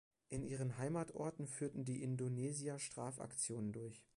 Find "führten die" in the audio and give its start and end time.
1.45-2.01